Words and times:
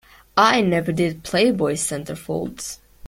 I 0.35 0.61
never 0.61 0.91
did 0.91 1.21
"Playboy" 1.21 1.73
centerfolds. 1.75 2.79